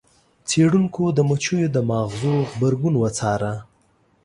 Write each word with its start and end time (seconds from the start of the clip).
څیړونکو 0.49 1.03
د 1.17 1.19
مچیو 1.29 1.67
د 1.75 1.77
ماغزو 1.89 2.35
غبرګون 2.49 2.95
وڅاره. 2.99 3.53